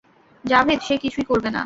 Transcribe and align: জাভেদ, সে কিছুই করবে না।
জাভেদ, 0.45 0.79
সে 0.81 0.95
কিছুই 0.97 1.23
করবে 1.23 1.49
না। 1.49 1.59